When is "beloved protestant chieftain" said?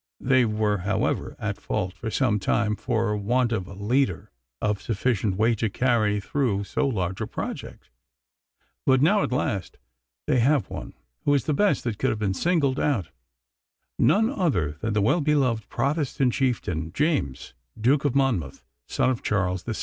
15.21-16.91